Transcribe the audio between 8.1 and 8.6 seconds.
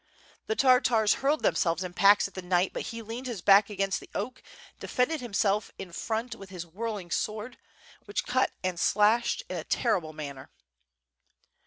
cut